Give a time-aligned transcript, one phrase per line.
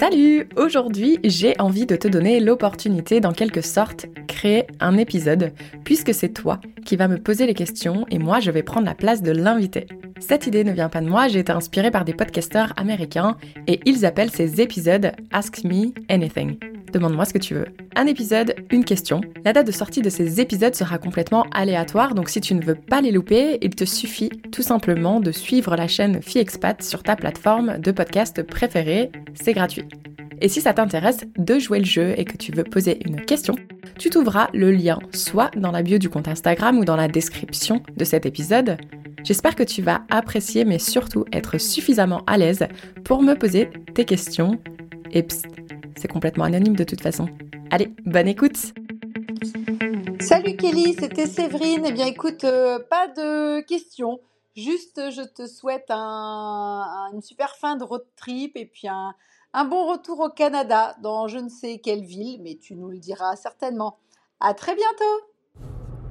[0.00, 5.52] Salut Aujourd'hui, j'ai envie de te donner l'opportunité d'en quelque sorte créer un épisode,
[5.84, 8.94] puisque c'est toi qui vas me poser les questions et moi je vais prendre la
[8.94, 9.86] place de l'invité.
[10.18, 13.36] Cette idée ne vient pas de moi, j'ai été inspirée par des podcasteurs américains
[13.66, 16.69] et ils appellent ces épisodes Ask Me Anything.
[16.92, 17.66] Demande-moi ce que tu veux.
[17.94, 19.20] Un épisode, une question.
[19.44, 22.74] La date de sortie de ces épisodes sera complètement aléatoire, donc si tu ne veux
[22.74, 27.16] pas les louper, il te suffit tout simplement de suivre la chaîne FiExpat sur ta
[27.16, 29.10] plateforme de podcast préférée.
[29.34, 29.84] C'est gratuit.
[30.40, 33.54] Et si ça t'intéresse de jouer le jeu et que tu veux poser une question,
[33.98, 37.82] tu trouveras le lien soit dans la bio du compte Instagram ou dans la description
[37.96, 38.78] de cet épisode.
[39.22, 42.66] J'espère que tu vas apprécier mais surtout être suffisamment à l'aise
[43.04, 44.58] pour me poser tes questions.
[45.12, 45.46] Et psst,
[45.96, 47.28] c'est complètement anonyme de toute façon.
[47.70, 48.72] Allez, bonne écoute
[50.20, 51.84] Salut Kelly, c'était Séverine.
[51.86, 54.20] Eh bien écoute, euh, pas de questions.
[54.54, 59.14] Juste, je te souhaite une super fin de road trip et puis un,
[59.52, 62.98] un bon retour au Canada dans je ne sais quelle ville, mais tu nous le
[62.98, 63.98] diras certainement.
[64.40, 65.30] À très bientôt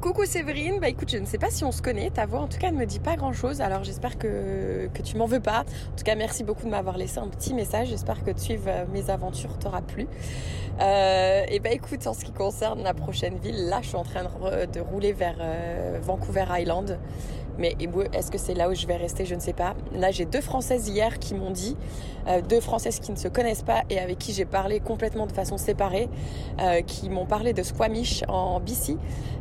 [0.00, 2.46] Coucou Séverine, bah écoute, je ne sais pas si on se connaît, ta voix en
[2.46, 5.40] tout cas ne me dit pas grand chose, alors j'espère que, que tu m'en veux
[5.40, 5.62] pas.
[5.62, 8.62] En tout cas, merci beaucoup de m'avoir laissé un petit message, j'espère que de suivre
[8.68, 10.06] euh, mes aventures t'aura plu.
[10.80, 14.04] Euh, et bah écoute, en ce qui concerne la prochaine ville, là je suis en
[14.04, 16.96] train de, rouler vers euh, Vancouver Island.
[17.58, 17.76] Mais
[18.12, 19.24] est-ce que c'est là où je vais rester?
[19.24, 19.74] Je ne sais pas.
[19.92, 21.76] Là, j'ai deux Françaises hier qui m'ont dit,
[22.28, 25.32] euh, deux Françaises qui ne se connaissent pas et avec qui j'ai parlé complètement de
[25.32, 26.08] façon séparée,
[26.60, 28.96] euh, qui m'ont parlé de Squamish en BC.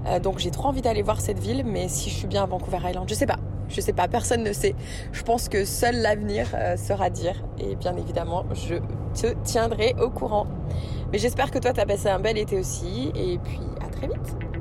[0.08, 2.46] Euh, donc j'ai trop envie d'aller voir cette ville, mais si je suis bien à
[2.48, 3.38] Vancouver Island, je sais pas.
[3.70, 4.76] Je sais pas, personne ne sait.
[5.12, 7.44] Je pense que seul l'avenir sera dire.
[7.60, 8.76] Et bien évidemment, je
[9.14, 10.48] te tiendrai au courant.
[11.12, 13.12] Mais j'espère que toi, tu as passé un bel été aussi.
[13.14, 14.57] Et puis, à très vite.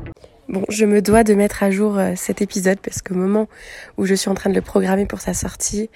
[0.48, 3.48] Bon, je me dois de mettre à jour euh, cet épisode parce qu'au moment
[3.96, 5.90] où je suis en train de le programmer pour sa sortie,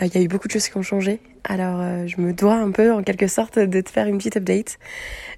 [0.00, 1.20] euh, il y a eu beaucoup de choses qui ont changé.
[1.44, 4.36] Alors, euh, je me dois un peu, en quelque sorte, de te faire une petite
[4.36, 4.80] update.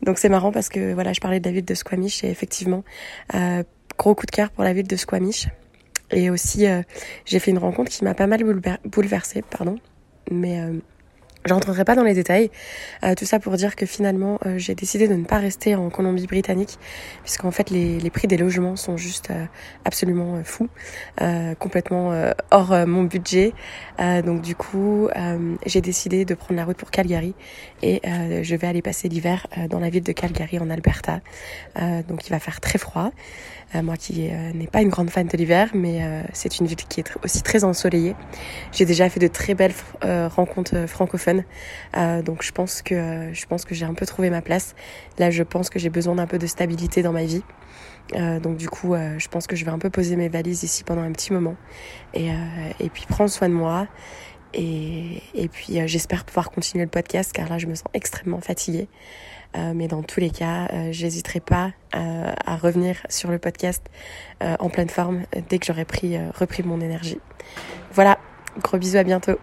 [0.02, 2.84] Donc, c'est marrant parce que voilà, je parlais de la ville de Squamish et effectivement,
[3.98, 5.48] gros coup de cœur pour la ville de Squamish.
[6.10, 6.66] Et aussi,
[7.26, 8.44] j'ai fait une rencontre qui m'a pas mal
[8.84, 9.78] bouleversée, pardon.
[10.30, 10.60] Mais
[11.46, 12.50] je rentrerai pas dans les détails.
[13.04, 15.90] Euh, tout ça pour dire que finalement, euh, j'ai décidé de ne pas rester en
[15.90, 16.78] Colombie-Britannique,
[17.22, 19.44] puisqu'en fait, les, les, prix des logements sont juste euh,
[19.84, 20.68] absolument fous,
[21.58, 22.12] complètement
[22.50, 23.52] hors mon budget.
[23.98, 25.08] donc du coup,
[25.66, 27.34] j'ai décidé de prendre la route pour Calgary
[27.82, 31.20] et je vais aller passer l'hiver dans la ville de Calgary en Alberta.
[32.08, 33.10] donc il va faire très froid.
[33.74, 36.00] moi qui n'ai pas une grande fan de l'hiver, mais
[36.32, 38.14] c'est une ville qui est aussi très ensoleillée.
[38.72, 41.33] J'ai déjà fait de très belles rencontres francophones
[41.96, 44.74] euh, donc je pense que je pense que j'ai un peu trouvé ma place.
[45.18, 47.42] Là, je pense que j'ai besoin d'un peu de stabilité dans ma vie.
[48.14, 50.62] Euh, donc du coup, euh, je pense que je vais un peu poser mes valises
[50.62, 51.56] ici pendant un petit moment
[52.12, 52.28] et,
[52.80, 53.86] et puis prendre soin de moi.
[54.52, 58.86] Et, et puis j'espère pouvoir continuer le podcast car là je me sens extrêmement fatiguée.
[59.74, 63.82] mais dans tous les cas, j'hésiterai pas à revenir sur le podcast
[64.40, 67.18] en pleine forme dès que j'aurai pris repris mon énergie.
[67.92, 68.18] Voilà,
[68.62, 69.38] gros bisous, à bientôt.